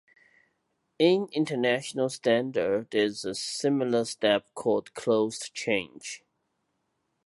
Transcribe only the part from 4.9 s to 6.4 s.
Closed Change.